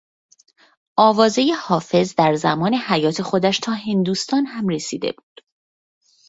آوازهی 0.97 1.51
حافظ 1.51 2.15
در 2.17 2.35
زمان 2.35 2.73
حیات 2.73 3.21
خودش 3.21 3.59
تا 3.59 3.71
هندوستان 3.73 4.45
هم 4.45 4.67
رسیده 4.67 5.11
بود. 5.11 5.41